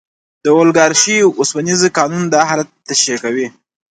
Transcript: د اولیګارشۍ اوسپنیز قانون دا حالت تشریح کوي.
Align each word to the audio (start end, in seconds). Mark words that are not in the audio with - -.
د 0.43 0.45
اولیګارشۍ 0.55 1.15
اوسپنیز 1.39 1.81
قانون 1.97 2.23
دا 2.33 2.41
حالت 2.49 2.69
تشریح 2.87 3.17
کوي. 3.25 3.47